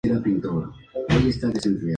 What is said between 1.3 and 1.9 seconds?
Saona.